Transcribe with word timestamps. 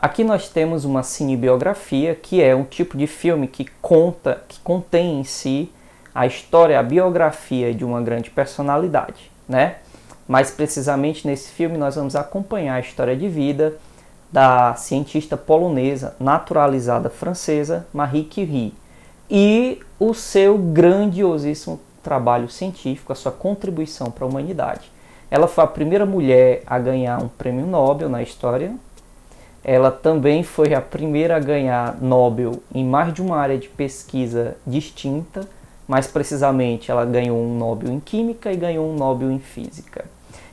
Aqui 0.00 0.22
nós 0.22 0.48
temos 0.48 0.84
uma 0.84 1.02
cinebiografia, 1.02 2.14
que 2.14 2.40
é 2.40 2.54
um 2.54 2.62
tipo 2.62 2.96
de 2.96 3.08
filme 3.08 3.48
que 3.48 3.64
conta, 3.82 4.44
que 4.46 4.60
contém 4.60 5.18
em 5.18 5.24
si 5.24 5.72
a 6.14 6.24
história, 6.24 6.78
a 6.78 6.82
biografia 6.84 7.74
de 7.74 7.84
uma 7.84 8.00
grande 8.00 8.30
personalidade, 8.30 9.28
né? 9.48 9.78
Mais 10.28 10.52
precisamente 10.52 11.26
nesse 11.26 11.50
filme 11.50 11.76
nós 11.76 11.96
vamos 11.96 12.14
acompanhar 12.14 12.76
a 12.76 12.80
história 12.80 13.16
de 13.16 13.28
vida 13.28 13.76
da 14.30 14.76
cientista 14.76 15.36
polonesa 15.36 16.14
naturalizada 16.20 17.10
francesa 17.10 17.84
Marie 17.92 18.24
Curie 18.24 18.74
e 19.28 19.80
o 19.98 20.14
seu 20.14 20.56
grandiosíssimo 20.56 21.80
trabalho 22.04 22.48
científico, 22.48 23.12
a 23.12 23.16
sua 23.16 23.32
contribuição 23.32 24.12
para 24.12 24.24
a 24.24 24.28
humanidade. 24.28 24.92
Ela 25.28 25.48
foi 25.48 25.64
a 25.64 25.66
primeira 25.66 26.06
mulher 26.06 26.62
a 26.68 26.78
ganhar 26.78 27.20
um 27.20 27.26
prêmio 27.26 27.66
Nobel 27.66 28.08
na 28.08 28.22
história 28.22 28.72
ela 29.70 29.90
também 29.90 30.42
foi 30.42 30.72
a 30.72 30.80
primeira 30.80 31.36
a 31.36 31.38
ganhar 31.38 32.00
Nobel 32.00 32.62
em 32.74 32.82
mais 32.82 33.12
de 33.12 33.20
uma 33.20 33.36
área 33.36 33.58
de 33.58 33.68
pesquisa 33.68 34.56
distinta, 34.66 35.46
mais 35.86 36.06
precisamente 36.06 36.90
ela 36.90 37.04
ganhou 37.04 37.38
um 37.38 37.54
Nobel 37.54 37.92
em 37.92 38.00
Química 38.00 38.50
e 38.50 38.56
ganhou 38.56 38.88
um 38.90 38.96
Nobel 38.96 39.30
em 39.30 39.38
Física. 39.38 40.06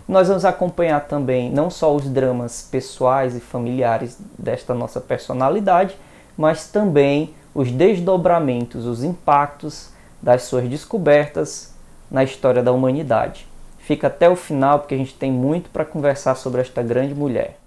Nós 0.05 0.27
vamos 0.27 0.43
acompanhar 0.43 0.99
também 1.07 1.49
não 1.49 1.69
só 1.69 1.95
os 1.95 2.09
dramas 2.09 2.67
pessoais 2.69 3.37
e 3.37 3.39
familiares 3.39 4.19
desta 4.37 4.73
nossa 4.73 4.99
personalidade, 4.99 5.95
mas 6.37 6.67
também 6.67 7.33
os 7.53 7.71
desdobramentos, 7.71 8.85
os 8.85 9.01
impactos 9.01 9.91
das 10.21 10.43
suas 10.43 10.67
descobertas 10.67 11.73
na 12.11 12.25
história 12.25 12.61
da 12.61 12.73
humanidade. 12.73 13.47
Fica 13.79 14.07
até 14.07 14.29
o 14.29 14.35
final 14.35 14.79
porque 14.79 14.93
a 14.93 14.97
gente 14.97 15.13
tem 15.13 15.31
muito 15.31 15.69
para 15.69 15.85
conversar 15.85 16.35
sobre 16.35 16.59
esta 16.59 16.83
grande 16.83 17.15
mulher. 17.15 17.57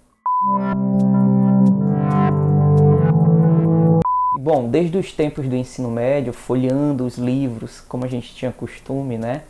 Bom, 4.51 4.67
desde 4.67 4.97
os 4.97 5.13
tempos 5.13 5.47
do 5.47 5.55
ensino 5.55 5.91
médio, 5.91 6.33
folheando 6.33 7.05
os 7.05 7.19
livros, 7.19 7.83
como 7.83 8.07
a 8.07 8.09
gente 8.09 8.35
tinha 8.35 8.51
costume, 8.51 9.19
né? 9.19 9.43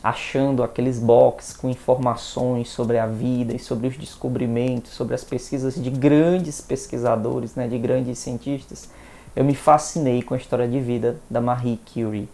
Achando 0.00 0.62
aqueles 0.62 1.00
boxes 1.00 1.56
com 1.56 1.68
informações 1.68 2.68
sobre 2.68 2.96
a 2.96 3.04
vida 3.04 3.52
e 3.52 3.58
sobre 3.58 3.88
os 3.88 3.96
descobrimentos, 3.96 4.92
sobre 4.92 5.16
as 5.16 5.24
pesquisas 5.24 5.74
de 5.74 5.90
grandes 5.90 6.60
pesquisadores, 6.60 7.56
né? 7.56 7.66
De 7.66 7.76
grandes 7.76 8.20
cientistas, 8.20 8.88
eu 9.34 9.42
me 9.42 9.56
fascinei 9.56 10.22
com 10.22 10.34
a 10.34 10.36
história 10.36 10.68
de 10.68 10.78
vida 10.78 11.16
da 11.28 11.40
Marie 11.40 11.80
Curie. 11.92 12.28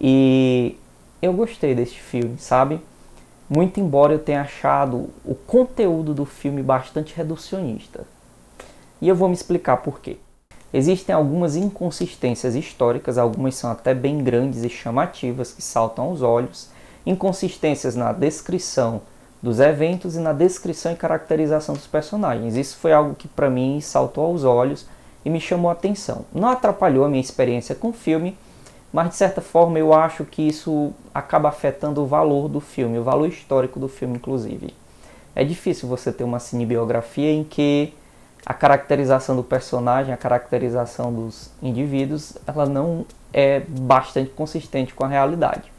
E 0.00 0.78
eu 1.20 1.34
gostei 1.34 1.74
deste 1.74 2.00
filme, 2.00 2.38
sabe? 2.38 2.80
Muito 3.46 3.78
embora 3.78 4.14
eu 4.14 4.18
tenha 4.18 4.40
achado 4.40 5.10
o 5.22 5.34
conteúdo 5.34 6.14
do 6.14 6.24
filme 6.24 6.62
bastante 6.62 7.14
reducionista. 7.14 8.06
E 9.02 9.06
eu 9.06 9.14
vou 9.14 9.28
me 9.28 9.34
explicar 9.34 9.76
por 9.76 10.00
quê. 10.00 10.16
Existem 10.72 11.14
algumas 11.14 11.54
inconsistências 11.54 12.54
históricas, 12.54 13.18
algumas 13.18 13.54
são 13.54 13.70
até 13.70 13.92
bem 13.92 14.24
grandes 14.24 14.64
e 14.64 14.70
chamativas 14.70 15.52
que 15.52 15.60
saltam 15.60 16.06
aos 16.06 16.22
olhos, 16.22 16.70
inconsistências 17.04 17.94
na 17.94 18.12
descrição 18.12 19.02
dos 19.42 19.60
eventos 19.60 20.14
e 20.14 20.20
na 20.20 20.32
descrição 20.32 20.92
e 20.92 20.96
caracterização 20.96 21.74
dos 21.74 21.86
personagens. 21.86 22.56
Isso 22.56 22.76
foi 22.76 22.92
algo 22.92 23.14
que 23.14 23.28
para 23.28 23.50
mim 23.50 23.80
saltou 23.80 24.24
aos 24.24 24.44
olhos 24.44 24.86
e 25.24 25.28
me 25.28 25.40
chamou 25.40 25.68
a 25.68 25.72
atenção. 25.72 26.24
Não 26.32 26.48
atrapalhou 26.48 27.04
a 27.04 27.08
minha 27.08 27.20
experiência 27.20 27.74
com 27.74 27.88
o 27.88 27.92
filme, 27.92 28.38
mas 28.92 29.10
de 29.10 29.16
certa 29.16 29.40
forma 29.40 29.78
eu 29.78 29.92
acho 29.92 30.24
que 30.24 30.42
isso 30.42 30.92
acaba 31.12 31.48
afetando 31.48 32.02
o 32.02 32.06
valor 32.06 32.48
do 32.48 32.60
filme, 32.60 32.98
o 32.98 33.04
valor 33.04 33.28
histórico 33.28 33.80
do 33.80 33.88
filme, 33.88 34.16
inclusive. 34.16 34.74
É 35.34 35.44
difícil 35.44 35.88
você 35.88 36.12
ter 36.12 36.24
uma 36.24 36.38
cinebiografia 36.38 37.32
em 37.32 37.42
que 37.42 37.92
a 38.44 38.52
caracterização 38.52 39.36
do 39.36 39.42
personagem, 39.42 40.12
a 40.12 40.16
caracterização 40.16 41.12
dos 41.12 41.50
indivíduos, 41.62 42.36
ela 42.46 42.66
não 42.66 43.06
é 43.32 43.60
bastante 43.60 44.30
consistente 44.30 44.92
com 44.92 45.04
a 45.04 45.08
realidade. 45.08 45.72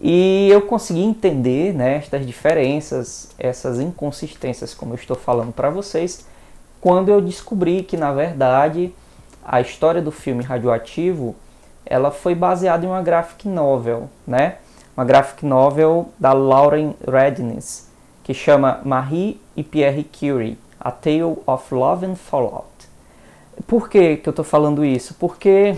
E 0.00 0.48
eu 0.50 0.60
consegui 0.62 1.02
entender 1.02 1.72
né, 1.72 1.96
estas 1.96 2.26
diferenças, 2.26 3.30
essas 3.38 3.80
inconsistências, 3.80 4.74
como 4.74 4.92
eu 4.92 4.96
estou 4.96 5.16
falando 5.16 5.52
para 5.52 5.70
vocês, 5.70 6.26
quando 6.80 7.08
eu 7.08 7.20
descobri 7.20 7.82
que, 7.82 7.96
na 7.96 8.12
verdade, 8.12 8.94
a 9.42 9.60
história 9.60 10.02
do 10.02 10.12
filme 10.12 10.42
Radioativo 10.42 11.34
ela 11.86 12.10
foi 12.10 12.34
baseada 12.34 12.84
em 12.84 12.88
uma 12.88 13.00
graphic 13.00 13.48
novel, 13.48 14.10
né? 14.26 14.56
uma 14.96 15.04
graphic 15.04 15.46
novel 15.46 16.10
da 16.18 16.32
Lauren 16.32 16.94
Redness, 17.06 17.88
que 18.22 18.34
chama 18.34 18.80
Marie 18.84 19.40
e 19.56 19.62
Pierre 19.62 20.04
Curie 20.04 20.58
a 20.80 20.90
Tale 20.90 21.38
of 21.46 21.74
Love 21.74 22.06
and 22.06 22.16
Fallout. 22.16 22.66
Por 23.66 23.88
que, 23.88 24.16
que 24.18 24.28
eu 24.28 24.30
estou 24.30 24.44
falando 24.44 24.84
isso? 24.84 25.14
Porque 25.14 25.76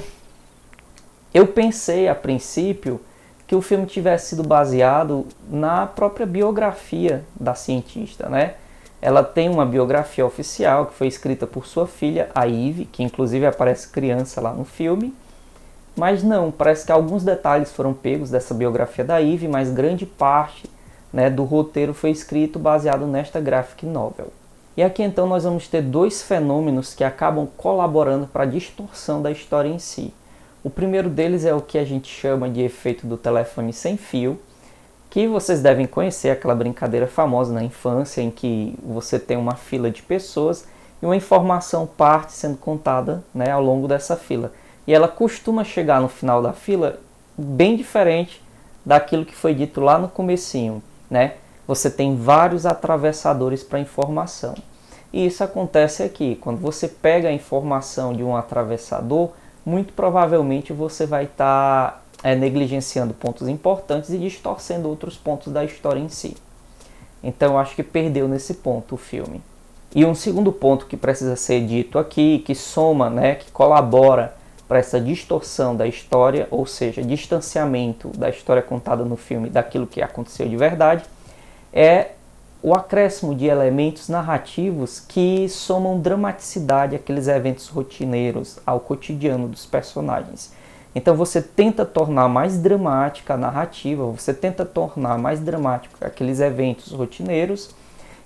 eu 1.33 1.47
pensei 1.47 2.09
a 2.09 2.15
princípio 2.15 3.01
que 3.47 3.55
o 3.55 3.63
filme 3.63 3.87
tivesse 3.87 4.31
sido 4.31 4.43
baseado 4.43 5.27
na 5.49 5.87
própria 5.87 6.27
biografia 6.27 7.25
da 7.39 7.55
cientista, 7.55 8.29
né? 8.29 8.55
Ela 9.01 9.23
tem 9.23 9.49
uma 9.49 9.65
biografia 9.65 10.27
oficial 10.27 10.87
que 10.87 10.95
foi 10.95 11.07
escrita 11.07 11.47
por 11.47 11.67
sua 11.67 11.87
filha, 11.87 12.31
a 12.35 12.49
Eve, 12.49 12.85
que 12.85 13.03
inclusive 13.03 13.47
aparece 13.47 13.89
criança 13.89 14.41
lá 14.41 14.53
no 14.53 14.65
filme. 14.65 15.15
Mas 15.97 16.23
não, 16.23 16.51
parece 16.51 16.85
que 16.85 16.93
alguns 16.93 17.25
detalhes 17.25 17.73
foram 17.73 17.95
pegos 17.95 18.31
dessa 18.31 18.53
biografia 18.53 19.05
da 19.05 19.23
Eve, 19.23 19.49
mas 19.49 19.71
grande 19.71 20.05
parte 20.05 20.69
né, 21.13 21.31
do 21.31 21.45
roteiro 21.45 21.95
foi 21.95 22.11
escrito 22.11 22.59
baseado 22.59 23.07
nesta 23.07 23.41
graphic 23.41 23.87
novel. 23.87 24.33
E 24.79 24.83
aqui 24.85 25.03
então 25.03 25.27
nós 25.27 25.43
vamos 25.43 25.67
ter 25.67 25.83
dois 25.83 26.23
fenômenos 26.23 26.95
que 26.95 27.03
acabam 27.03 27.49
colaborando 27.57 28.29
para 28.29 28.45
a 28.45 28.47
distorção 28.47 29.21
da 29.21 29.29
história 29.29 29.69
em 29.69 29.81
si. 29.81 30.15
O 30.63 30.71
primeiro 30.71 31.11
deles 31.11 31.45
é 31.45 31.53
o 31.53 31.61
que 31.61 31.79
a 31.79 31.85
gente 31.85 32.09
chama 32.09 32.49
de 32.49 32.63
efeito 32.63 33.05
do 33.05 33.17
telefone 33.17 33.73
sem 33.73 33.97
fio, 33.97 34.39
que 35.11 35.27
vocês 35.27 35.61
devem 35.61 35.85
conhecer, 35.85 36.31
aquela 36.31 36.55
brincadeira 36.55 37.09
famosa 37.09 37.53
na 37.53 37.65
infância 37.65 38.23
em 38.23 38.31
que 38.31 38.79
você 38.81 39.19
tem 39.19 39.37
uma 39.37 39.57
fila 39.57 39.91
de 39.91 40.01
pessoas 40.01 40.69
e 41.03 41.05
uma 41.05 41.17
informação 41.17 41.85
parte 41.85 42.33
sendo 42.33 42.57
contada 42.57 43.25
né, 43.35 43.51
ao 43.51 43.61
longo 43.61 43.89
dessa 43.89 44.15
fila. 44.15 44.53
E 44.87 44.95
ela 44.95 45.09
costuma 45.09 45.65
chegar 45.65 46.01
no 46.01 46.09
final 46.09 46.41
da 46.41 46.53
fila 46.53 47.01
bem 47.37 47.75
diferente 47.75 48.41
daquilo 48.87 49.25
que 49.25 49.35
foi 49.35 49.55
dito 49.55 49.81
lá 49.81 49.99
no 49.99 50.07
comecinho, 50.07 50.81
né? 51.11 51.33
Você 51.69 51.91
tem 51.91 52.17
vários 52.17 52.65
atravessadores 52.65 53.63
para 53.63 53.79
informação. 53.79 54.55
E 55.13 55.27
isso 55.27 55.45
acontece 55.45 56.03
aqui. 56.03 56.35
Quando 56.41 56.59
você 56.59 56.89
pega 56.89 57.29
a 57.29 57.33
informação 57.33 58.15
de 58.15 58.25
um 58.25 58.35
atravessador, 58.35 59.33
muito 59.67 59.93
provavelmente 59.93 60.73
você 60.73 61.05
vai 61.05 61.25
estar 61.25 61.91
tá, 61.91 62.03
é, 62.23 62.35
negligenciando 62.35 63.13
pontos 63.13 63.47
importantes 63.49 64.09
e 64.09 64.17
distorcendo 64.17 64.89
outros 64.89 65.19
pontos 65.19 65.53
da 65.53 65.63
história 65.63 66.01
em 66.01 66.09
si. 66.09 66.39
Então 67.23 67.59
acho 67.59 67.77
que 67.77 67.83
perdeu 67.83 68.27
nesse 68.27 68.55
ponto 68.55 68.95
o 68.95 68.99
filme. 68.99 69.43
E 69.95 70.07
um 70.07 70.15
segundo 70.15 70.51
ponto 70.51 70.87
que 70.87 70.97
precisa 70.97 71.37
ser 71.37 71.67
dito 71.67 71.99
aqui, 71.99 72.39
que 72.47 72.55
soma, 72.55 73.11
né, 73.11 73.35
que 73.35 73.51
colabora 73.51 74.35
para 74.67 74.79
essa 74.79 74.99
distorção 74.99 75.77
da 75.77 75.87
história, 75.87 76.49
ou 76.51 76.65
seja, 76.65 77.03
distanciamento 77.03 78.09
da 78.17 78.31
história 78.31 78.63
contada 78.63 79.05
no 79.05 79.17
filme 79.17 79.51
daquilo 79.51 79.87
que 79.87 80.01
aconteceu 80.01 80.49
de 80.49 80.57
verdade, 80.57 81.05
é 81.73 82.13
o 82.63 82.75
acréscimo 82.75 83.35
de 83.35 83.47
elementos 83.47 84.09
narrativos 84.09 84.99
que 84.99 85.49
somam 85.49 86.01
dramaticidade 86.01 86.97
àqueles 86.97 87.29
eventos 87.29 87.69
rotineiros 87.69 88.59
ao 88.67 88.81
cotidiano 88.81 89.47
dos 89.47 89.65
personagens. 89.65 90.53
Então 90.95 91.15
você 91.15 91.41
tenta 91.41 91.85
tornar 91.85 92.29
mais 92.29 92.59
dramática 92.59 93.35
a 93.35 93.37
narrativa, 93.37 94.05
você 94.05 94.35
tenta 94.35 94.65
tornar 94.65 95.19
mais 95.19 95.39
dramático 95.39 95.97
aqueles 96.01 96.41
eventos 96.41 96.91
rotineiros, 96.93 97.71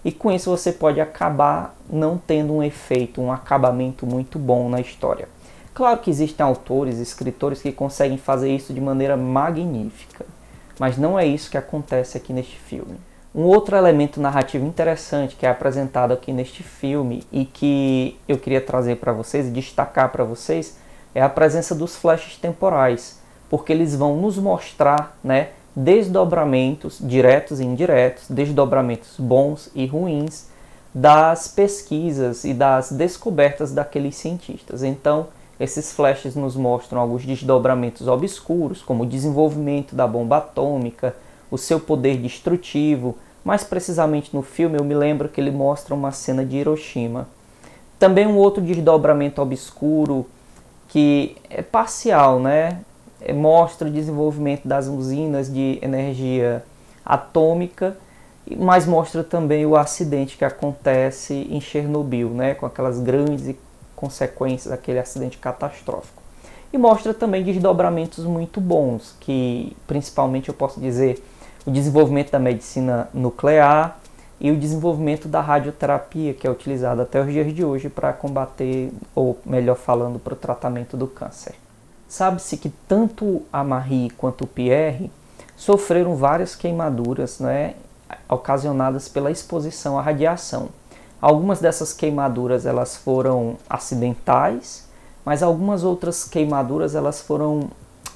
e 0.05 0.11
com 0.11 0.33
isso 0.33 0.50
você 0.50 0.73
pode 0.73 1.00
acabar 1.00 1.77
não 1.91 2.17
tendo 2.17 2.55
um 2.55 2.62
efeito, 2.62 3.21
um 3.21 3.31
acabamento 3.31 4.06
muito 4.06 4.38
bom 4.38 4.69
na 4.69 4.81
história. 4.81 5.29
Claro 5.75 6.00
que 6.00 6.11
existem 6.11 6.45
autores, 6.45 6.99
escritores 6.99 7.61
que 7.61 7.73
conseguem 7.73 8.19
fazer 8.19 8.55
isso 8.55 8.73
de 8.73 8.81
maneira 8.81 9.17
magnífica, 9.17 10.25
mas 10.79 10.97
não 10.97 11.19
é 11.19 11.27
isso 11.27 11.50
que 11.50 11.59
acontece 11.59 12.17
aqui 12.17 12.33
neste 12.33 12.56
filme. 12.59 12.99
Um 13.34 13.44
outro 13.44 13.75
elemento 13.75 14.20
narrativo 14.20 14.67
interessante 14.67 15.37
que 15.37 15.46
é 15.46 15.49
apresentado 15.49 16.12
aqui 16.12 16.32
neste 16.32 16.62
filme 16.62 17.23
e 17.32 17.46
que 17.46 18.19
eu 18.29 18.38
queria 18.38 18.61
trazer 18.61 18.96
para 18.96 19.11
vocês 19.11 19.46
e 19.46 19.50
destacar 19.50 20.12
para 20.12 20.23
vocês 20.23 20.76
é 21.14 21.23
a 21.23 21.31
presença 21.31 21.75
dos 21.75 21.96
flashes 21.96 22.37
temporais, 22.37 23.20
porque 23.49 23.73
eles 23.73 23.96
vão 23.96 24.17
nos 24.17 24.37
mostrar, 24.37 25.17
né, 25.25 25.49
desdobramentos 25.75 26.99
diretos 27.00 27.58
e 27.58 27.64
indiretos, 27.64 28.25
desdobramentos 28.29 29.19
bons 29.19 29.70
e 29.75 29.87
ruins 29.87 30.49
das 30.94 31.49
pesquisas 31.49 32.44
e 32.44 32.52
das 32.52 32.93
descobertas 32.93 33.73
daqueles 33.73 34.14
cientistas. 34.14 34.82
Então, 34.82 35.28
esses 35.58 35.90
flashes 35.93 36.35
nos 36.35 36.55
mostram 36.55 37.00
alguns 37.00 37.25
desdobramentos 37.25 38.06
obscuros, 38.08 38.82
como 38.82 39.05
o 39.05 39.06
desenvolvimento 39.06 39.94
da 39.94 40.06
bomba 40.06 40.37
atômica, 40.37 41.14
o 41.52 41.58
seu 41.58 41.78
poder 41.78 42.16
destrutivo. 42.16 43.19
Mais 43.44 43.62
precisamente 43.62 44.34
no 44.34 44.40
filme, 44.40 44.78
eu 44.78 44.84
me 44.84 44.94
lembro 44.94 45.28
que 45.28 45.38
ele 45.38 45.50
mostra 45.50 45.94
uma 45.94 46.10
cena 46.10 46.44
de 46.44 46.56
Hiroshima. 46.56 47.28
Também 47.99 48.26
um 48.26 48.37
outro 48.37 48.62
desdobramento 48.62 49.43
obscuro 49.43 50.26
que 50.88 51.37
é 51.50 51.60
parcial, 51.60 52.40
né? 52.40 52.81
É, 53.20 53.34
mostra 53.34 53.87
o 53.87 53.90
desenvolvimento 53.90 54.66
das 54.66 54.87
usinas 54.87 55.52
de 55.52 55.78
energia 55.82 56.64
atômica, 57.04 57.96
mas 58.58 58.87
mostra 58.87 59.22
também 59.22 59.66
o 59.66 59.76
acidente 59.76 60.38
que 60.38 60.44
acontece 60.44 61.46
em 61.50 61.60
Chernobyl, 61.60 62.31
né? 62.31 62.54
Com 62.54 62.64
aquelas 62.64 62.99
grandes 62.99 63.54
consequências 63.94 64.70
daquele 64.70 64.99
acidente 64.99 65.37
catastrófico. 65.37 66.22
E 66.72 66.78
mostra 66.78 67.12
também 67.12 67.44
desdobramentos 67.44 68.25
muito 68.25 68.58
bons, 68.58 69.14
que 69.20 69.76
principalmente 69.87 70.49
eu 70.49 70.54
posso 70.54 70.81
dizer 70.81 71.22
o 71.67 71.70
desenvolvimento 71.70 72.31
da 72.31 72.38
medicina 72.38 73.09
nuclear, 73.12 73.99
e 74.43 74.50
o 74.50 74.56
desenvolvimento 74.56 75.29
da 75.29 75.41
radioterapia, 75.41 76.35
que 76.35 76.49
é 76.49 76.50
utilizada 76.50 77.03
até 77.03 77.20
os 77.20 77.32
dias 77.32 77.55
de 77.55 77.64
hoje 77.64 77.88
para 77.88 78.12
combater, 78.12 78.93
ou 79.14 79.38
melhor 79.47 79.76
falando, 79.76 80.19
para 80.19 80.32
o 80.32 80.37
tratamento 80.37 80.97
do 80.97 81.06
câncer. 81.06 81.55
Sabe-se 82.09 82.56
que 82.56 82.69
tanto 82.88 83.43
a 83.53 83.62
Marie 83.62 84.11
quanto 84.11 84.43
o 84.43 84.47
Pierre 84.49 85.12
sofreram 85.56 86.17
várias 86.17 86.56
queimaduras 86.56 87.38
né, 87.38 87.76
ocasionadas 88.29 89.09
pela 89.09 89.31
exposição 89.31 89.97
à 89.97 90.03
radiação. 90.03 90.70
Algumas 91.20 91.61
dessas 91.61 91.93
queimaduras 91.93 92.67
elas 92.67 92.97
foram 92.97 93.56
acidentais, 93.70 94.88
mas 95.25 95.41
algumas 95.41 95.85
outras 95.85 96.25
queimaduras 96.25 96.97
elas 96.97 97.20
foram 97.20 97.70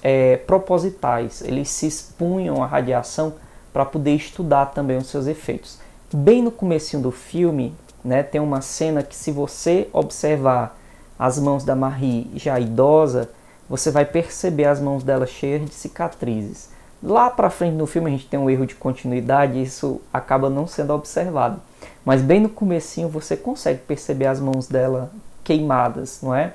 é, 0.06 0.36
propositais. 0.36 1.42
Eles 1.42 1.68
se 1.68 1.86
expunham 1.86 2.62
à 2.62 2.66
radiação 2.66 3.34
para 3.72 3.84
poder 3.84 4.14
estudar 4.14 4.66
também 4.66 4.96
os 4.96 5.08
seus 5.08 5.26
efeitos 5.26 5.78
bem 6.12 6.42
no 6.42 6.50
começo 6.50 6.98
do 6.98 7.10
filme, 7.10 7.74
né, 8.04 8.22
tem 8.22 8.40
uma 8.40 8.60
cena 8.60 9.02
que 9.02 9.16
se 9.16 9.32
você 9.32 9.88
observar 9.92 10.78
as 11.18 11.38
mãos 11.38 11.64
da 11.64 11.74
Marie 11.74 12.30
já 12.34 12.58
idosa, 12.60 13.30
você 13.68 13.90
vai 13.90 14.04
perceber 14.04 14.66
as 14.66 14.80
mãos 14.80 15.02
dela 15.02 15.26
cheias 15.26 15.68
de 15.68 15.74
cicatrizes. 15.74 16.70
Lá 17.02 17.28
para 17.28 17.50
frente 17.50 17.74
no 17.74 17.86
filme 17.86 18.08
a 18.08 18.10
gente 18.12 18.26
tem 18.26 18.38
um 18.38 18.48
erro 18.48 18.66
de 18.66 18.74
continuidade 18.74 19.58
e 19.58 19.62
isso 19.62 20.00
acaba 20.12 20.48
não 20.48 20.66
sendo 20.66 20.94
observado. 20.94 21.60
Mas 22.04 22.22
bem 22.22 22.40
no 22.40 22.48
comecinho 22.48 23.08
você 23.08 23.36
consegue 23.36 23.80
perceber 23.80 24.26
as 24.26 24.40
mãos 24.40 24.68
dela 24.68 25.10
queimadas, 25.42 26.20
não 26.22 26.34
é? 26.34 26.54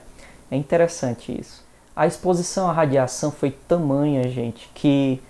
É 0.50 0.56
interessante 0.56 1.38
isso. 1.38 1.61
A 1.96 2.08
exposição 2.08 2.70
à 2.70 2.74
radiação 2.74 3.32
foi 3.32 3.52
tamanha, 3.52 4.28
gente, 4.30 4.70
que 4.74 5.22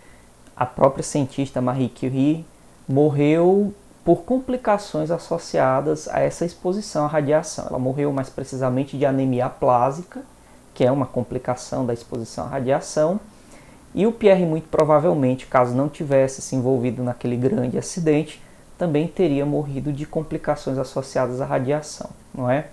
a 0.56 0.66
própria 0.66 1.04
cientista 1.04 1.60
Marie 1.60 1.90
Curie 1.90 2.46
morreu 2.88 3.74
por 4.06 4.24
complicações 4.24 5.12
associadas 5.12 6.08
a 6.08 6.20
essa 6.20 6.46
exposição 6.46 7.06
à 7.06 7.08
radiação. 7.08 7.66
Ela 7.68 7.80
morreu 7.80 8.12
mais 8.12 8.30
precisamente 8.30 8.98
de 8.98 9.06
anemia 9.06 9.50
plásica, 9.50 10.22
que 10.74 10.84
é 10.84 10.92
uma 10.92 11.06
complicação 11.06 11.86
da 11.86 11.94
exposição 11.94 12.46
à 12.46 12.50
radiação, 12.50 13.20
e 13.94 14.08
o 14.08 14.12
Pierre, 14.12 14.46
muito 14.46 14.70
provavelmente, 14.70 15.46
caso 15.46 15.76
não 15.76 15.90
tivesse 15.90 16.42
se 16.42 16.56
envolvido 16.56 17.04
naquele 17.04 17.36
grande 17.36 17.78
acidente, 17.78 18.42
também 18.78 19.08
teria 19.08 19.46
morrido 19.46 19.92
de 19.92 20.06
complicações 20.06 20.78
associadas 20.78 21.42
à 21.42 21.46
radiação, 21.46 22.10
não 22.34 22.50
é? 22.50 22.68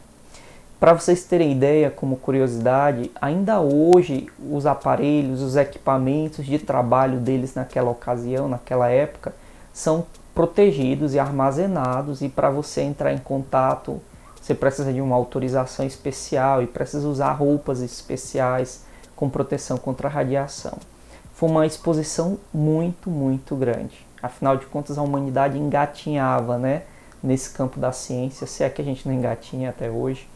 Para 0.78 0.92
vocês 0.92 1.24
terem 1.24 1.50
ideia, 1.50 1.90
como 1.90 2.16
curiosidade, 2.16 3.10
ainda 3.20 3.60
hoje 3.60 4.28
os 4.48 4.64
aparelhos, 4.64 5.42
os 5.42 5.56
equipamentos 5.56 6.46
de 6.46 6.56
trabalho 6.58 7.18
deles 7.18 7.54
naquela 7.54 7.90
ocasião, 7.90 8.48
naquela 8.48 8.88
época, 8.88 9.34
são 9.72 10.06
protegidos 10.32 11.14
e 11.14 11.18
armazenados 11.18 12.22
e 12.22 12.28
para 12.28 12.48
você 12.48 12.82
entrar 12.82 13.12
em 13.12 13.18
contato 13.18 14.00
você 14.40 14.54
precisa 14.54 14.92
de 14.92 15.00
uma 15.00 15.16
autorização 15.16 15.84
especial 15.84 16.62
e 16.62 16.66
precisa 16.66 17.06
usar 17.06 17.32
roupas 17.32 17.82
especiais 17.82 18.84
com 19.14 19.28
proteção 19.28 19.76
contra 19.76 20.08
a 20.08 20.10
radiação. 20.10 20.78
Foi 21.34 21.50
uma 21.50 21.66
exposição 21.66 22.38
muito, 22.54 23.10
muito 23.10 23.54
grande. 23.56 24.06
Afinal 24.22 24.56
de 24.56 24.64
contas, 24.64 24.96
a 24.96 25.02
humanidade 25.02 25.58
engatinhava 25.58 26.56
né, 26.56 26.84
nesse 27.22 27.50
campo 27.50 27.78
da 27.78 27.92
ciência, 27.92 28.46
se 28.46 28.64
é 28.64 28.70
que 28.70 28.80
a 28.80 28.84
gente 28.84 29.06
não 29.06 29.14
engatinha 29.14 29.70
até 29.70 29.90
hoje, 29.90 30.26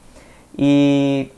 e 0.58 1.30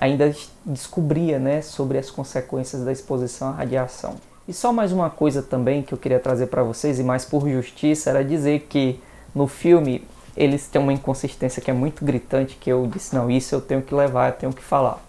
ainda 0.00 0.34
descobria 0.64 1.38
né, 1.38 1.62
sobre 1.62 1.98
as 1.98 2.10
consequências 2.10 2.84
da 2.84 2.92
exposição 2.92 3.48
à 3.48 3.52
radiação. 3.52 4.16
E 4.46 4.52
só 4.52 4.72
mais 4.72 4.92
uma 4.92 5.10
coisa 5.10 5.42
também 5.42 5.82
que 5.82 5.92
eu 5.92 5.98
queria 5.98 6.18
trazer 6.18 6.46
para 6.46 6.62
vocês, 6.62 6.98
e 6.98 7.02
mais 7.02 7.24
por 7.24 7.48
justiça, 7.48 8.10
era 8.10 8.24
dizer 8.24 8.66
que 8.68 9.00
no 9.34 9.46
filme 9.46 10.02
eles 10.36 10.66
têm 10.68 10.80
uma 10.80 10.92
inconsistência 10.92 11.60
que 11.60 11.70
é 11.70 11.74
muito 11.74 12.04
gritante, 12.04 12.56
que 12.60 12.70
eu 12.70 12.86
disse, 12.86 13.14
não, 13.14 13.30
isso 13.30 13.54
eu 13.54 13.60
tenho 13.60 13.82
que 13.82 13.94
levar, 13.94 14.28
eu 14.28 14.36
tenho 14.36 14.52
que 14.52 14.62
falar. 14.62 15.02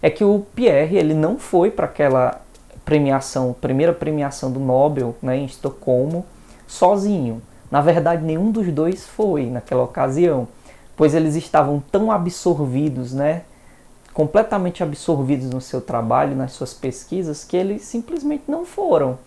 É 0.00 0.08
que 0.08 0.22
o 0.22 0.46
Pierre, 0.54 0.96
ele 0.96 1.12
não 1.12 1.38
foi 1.38 1.70
para 1.70 1.86
aquela 1.86 2.40
premiação, 2.84 3.54
primeira 3.60 3.92
premiação 3.92 4.50
do 4.50 4.60
Nobel, 4.60 5.16
né, 5.20 5.36
em 5.36 5.44
Estocolmo, 5.44 6.24
sozinho. 6.66 7.42
Na 7.68 7.80
verdade, 7.80 8.24
nenhum 8.24 8.50
dos 8.52 8.72
dois 8.72 9.04
foi 9.06 9.46
naquela 9.46 9.82
ocasião, 9.82 10.46
pois 10.96 11.14
eles 11.14 11.36
estavam 11.36 11.82
tão 11.92 12.10
absorvidos, 12.10 13.12
né, 13.12 13.42
completamente 14.14 14.82
absorvidos 14.82 15.50
no 15.50 15.60
seu 15.60 15.80
trabalho, 15.80 16.34
nas 16.34 16.52
suas 16.52 16.72
pesquisas, 16.72 17.44
que 17.44 17.56
eles 17.56 17.82
simplesmente 17.82 18.44
não 18.48 18.64
foram. 18.64 19.18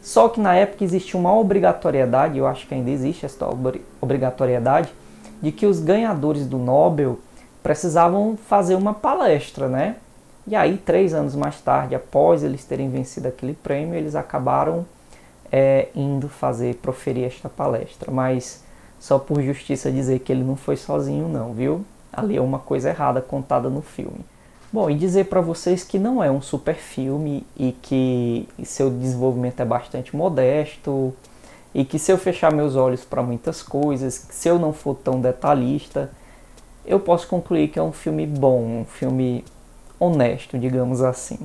Só 0.00 0.28
que 0.28 0.40
na 0.40 0.54
época 0.54 0.82
existia 0.82 1.20
uma 1.20 1.34
obrigatoriedade, 1.34 2.38
eu 2.38 2.46
acho 2.46 2.66
que 2.66 2.74
ainda 2.74 2.90
existe 2.90 3.26
essa 3.26 3.46
obrigatoriedade, 4.00 4.92
de 5.42 5.52
que 5.52 5.66
os 5.66 5.78
ganhadores 5.78 6.46
do 6.46 6.58
Nobel 6.58 7.18
precisavam 7.62 8.36
fazer 8.36 8.74
uma 8.74 8.94
palestra, 8.94 9.68
né? 9.68 9.96
E 10.46 10.54
aí, 10.54 10.76
três 10.76 11.14
anos 11.14 11.34
mais 11.34 11.60
tarde, 11.60 11.94
após 11.94 12.42
eles 12.42 12.64
terem 12.64 12.90
vencido 12.90 13.28
aquele 13.28 13.54
prêmio, 13.54 13.94
eles 13.94 14.14
acabaram 14.14 14.84
é, 15.50 15.88
indo 15.94 16.28
fazer, 16.28 16.74
proferir 16.76 17.24
esta 17.24 17.48
palestra. 17.48 18.10
Mas 18.10 18.62
só 19.04 19.18
por 19.18 19.42
justiça 19.42 19.92
dizer 19.92 20.20
que 20.20 20.32
ele 20.32 20.42
não 20.42 20.56
foi 20.56 20.78
sozinho, 20.78 21.28
não, 21.28 21.52
viu? 21.52 21.84
ali 22.16 22.38
é 22.38 22.40
uma 22.40 22.58
coisa 22.58 22.88
errada 22.88 23.20
contada 23.20 23.68
no 23.68 23.82
filme. 23.82 24.24
Bom, 24.72 24.88
e 24.88 24.94
dizer 24.94 25.26
para 25.26 25.42
vocês 25.42 25.84
que 25.84 25.98
não 25.98 26.24
é 26.24 26.30
um 26.30 26.40
super 26.40 26.74
filme 26.74 27.46
e 27.54 27.72
que 27.72 28.48
seu 28.64 28.88
desenvolvimento 28.88 29.60
é 29.60 29.64
bastante 29.64 30.16
modesto 30.16 31.14
e 31.74 31.84
que 31.84 31.98
se 31.98 32.10
eu 32.10 32.16
fechar 32.16 32.50
meus 32.50 32.76
olhos 32.76 33.04
para 33.04 33.22
muitas 33.22 33.62
coisas, 33.62 34.26
se 34.30 34.48
eu 34.48 34.58
não 34.58 34.72
for 34.72 34.94
tão 34.94 35.20
detalhista, 35.20 36.10
eu 36.86 36.98
posso 36.98 37.28
concluir 37.28 37.68
que 37.68 37.78
é 37.78 37.82
um 37.82 37.92
filme 37.92 38.26
bom, 38.26 38.62
um 38.62 38.84
filme 38.86 39.44
honesto, 40.00 40.58
digamos 40.58 41.02
assim. 41.02 41.38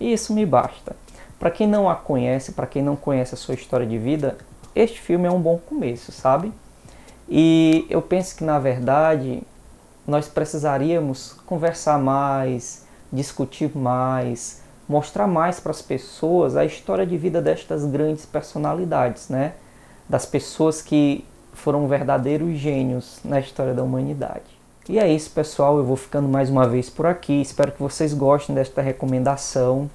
E 0.00 0.12
isso 0.12 0.32
me 0.32 0.46
basta. 0.46 0.94
Para 1.40 1.50
quem 1.50 1.66
não 1.66 1.90
a 1.90 1.96
conhece, 1.96 2.52
para 2.52 2.68
quem 2.68 2.82
não 2.82 2.94
conhece 2.94 3.34
a 3.34 3.38
sua 3.38 3.54
história 3.54 3.86
de 3.86 3.98
vida, 3.98 4.38
este 4.76 5.00
filme 5.00 5.26
é 5.26 5.30
um 5.30 5.40
bom 5.40 5.58
começo, 5.58 6.12
sabe? 6.12 6.52
E 7.30 7.86
eu 7.88 8.02
penso 8.02 8.36
que 8.36 8.42
na 8.42 8.58
verdade 8.58 9.42
nós 10.06 10.26
precisaríamos 10.26 11.36
conversar 11.46 11.98
mais, 11.98 12.84
discutir 13.12 13.70
mais, 13.76 14.62
mostrar 14.88 15.28
mais 15.28 15.60
para 15.60 15.70
as 15.70 15.80
pessoas 15.80 16.56
a 16.56 16.64
história 16.64 17.06
de 17.06 17.16
vida 17.16 17.40
destas 17.40 17.84
grandes 17.84 18.26
personalidades, 18.26 19.28
né? 19.28 19.52
Das 20.08 20.26
pessoas 20.26 20.82
que 20.82 21.24
foram 21.52 21.86
verdadeiros 21.86 22.58
gênios 22.58 23.20
na 23.24 23.38
história 23.38 23.72
da 23.72 23.84
humanidade. 23.84 24.58
E 24.88 24.98
é 24.98 25.08
isso, 25.08 25.30
pessoal. 25.30 25.78
Eu 25.78 25.84
vou 25.84 25.96
ficando 25.96 26.28
mais 26.28 26.50
uma 26.50 26.66
vez 26.66 26.90
por 26.90 27.06
aqui. 27.06 27.40
Espero 27.40 27.70
que 27.70 27.80
vocês 27.80 28.12
gostem 28.12 28.54
desta 28.54 28.82
recomendação. 28.82 29.88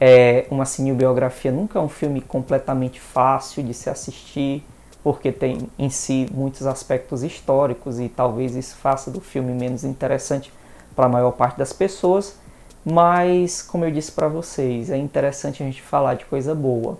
É 0.00 0.46
uma 0.50 0.64
cinebiografia 0.64 1.50
nunca 1.50 1.78
é 1.78 1.82
um 1.82 1.88
filme 1.88 2.20
completamente 2.20 3.00
fácil 3.00 3.62
de 3.64 3.74
se 3.74 3.90
assistir 3.90 4.64
porque 5.02 5.32
tem 5.32 5.68
em 5.78 5.88
si 5.88 6.28
muitos 6.32 6.66
aspectos 6.66 7.22
históricos 7.22 7.98
e 7.98 8.08
talvez 8.08 8.54
isso 8.54 8.76
faça 8.76 9.10
do 9.10 9.20
filme 9.20 9.52
menos 9.52 9.84
interessante 9.84 10.52
para 10.94 11.06
a 11.06 11.08
maior 11.08 11.32
parte 11.32 11.58
das 11.58 11.72
pessoas, 11.72 12.36
mas 12.84 13.62
como 13.62 13.84
eu 13.84 13.90
disse 13.90 14.12
para 14.12 14.28
vocês, 14.28 14.90
é 14.90 14.96
interessante 14.96 15.62
a 15.62 15.66
gente 15.66 15.82
falar 15.82 16.14
de 16.14 16.24
coisa 16.24 16.54
boa. 16.54 16.98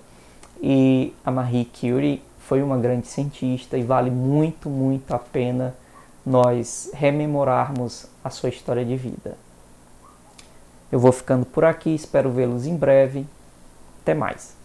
E 0.63 1.15
a 1.25 1.31
Marie 1.31 1.65
Curie 1.65 2.23
foi 2.39 2.63
uma 2.63 2.77
grande 2.77 3.07
cientista 3.07 3.77
e 3.79 3.83
vale 3.83 4.11
muito, 4.11 4.69
muito 4.69 5.13
a 5.13 5.19
pena 5.19 5.75
nós 6.25 6.91
rememorarmos 6.93 8.07
a 8.23 8.31
sua 8.31 8.51
história 8.51 8.85
de 8.85 8.97
vida. 8.97 9.37
Eu 10.93 10.99
vou 10.99 11.13
ficando 11.13 11.47
por 11.47 11.65
aqui, 11.65 11.95
espero 11.95 12.31
vê-los 12.31 12.67
em 12.67 12.77
breve. 12.77 13.25
Até 14.03 14.15
mais. 14.15 14.60